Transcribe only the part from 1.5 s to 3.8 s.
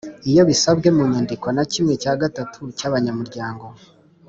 na kimwe cya gatatu cy’abanyamryango